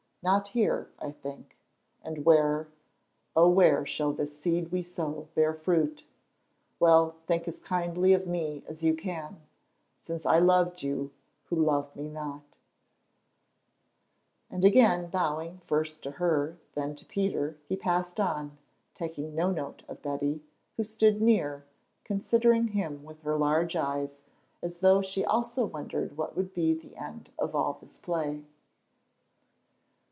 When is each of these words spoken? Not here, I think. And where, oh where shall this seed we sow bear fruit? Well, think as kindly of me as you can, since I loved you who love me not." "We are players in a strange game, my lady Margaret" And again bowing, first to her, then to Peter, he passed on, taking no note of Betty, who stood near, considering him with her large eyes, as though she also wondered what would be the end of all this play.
Not 0.23 0.49
here, 0.49 0.87
I 0.99 1.13
think. 1.13 1.57
And 2.03 2.25
where, 2.27 2.67
oh 3.35 3.49
where 3.49 3.87
shall 3.87 4.13
this 4.13 4.37
seed 4.39 4.71
we 4.71 4.83
sow 4.83 5.27
bear 5.33 5.51
fruit? 5.51 6.03
Well, 6.79 7.15
think 7.25 7.47
as 7.47 7.57
kindly 7.57 8.13
of 8.13 8.27
me 8.27 8.63
as 8.67 8.83
you 8.83 8.93
can, 8.93 9.37
since 9.99 10.23
I 10.23 10.37
loved 10.37 10.83
you 10.83 11.09
who 11.45 11.55
love 11.55 11.95
me 11.95 12.07
not." 12.07 12.41
"We 14.51 14.57
are 14.57 14.59
players 14.59 14.59
in 14.59 14.59
a 14.59 14.59
strange 14.59 14.61
game, 14.61 14.61
my 14.61 14.61
lady 14.61 14.77
Margaret" 14.77 15.07
And 15.07 15.07
again 15.07 15.09
bowing, 15.09 15.61
first 15.65 16.03
to 16.03 16.11
her, 16.23 16.57
then 16.75 16.95
to 16.97 17.05
Peter, 17.07 17.57
he 17.67 17.75
passed 17.75 18.19
on, 18.19 18.57
taking 18.93 19.33
no 19.33 19.49
note 19.49 19.81
of 19.87 20.03
Betty, 20.03 20.43
who 20.77 20.83
stood 20.83 21.19
near, 21.19 21.65
considering 22.03 22.67
him 22.67 23.03
with 23.03 23.23
her 23.23 23.37
large 23.37 23.75
eyes, 23.75 24.21
as 24.61 24.77
though 24.77 25.01
she 25.01 25.25
also 25.25 25.65
wondered 25.65 26.15
what 26.15 26.37
would 26.37 26.53
be 26.53 26.75
the 26.75 26.95
end 26.95 27.31
of 27.39 27.55
all 27.55 27.79
this 27.81 27.97
play. 27.97 28.45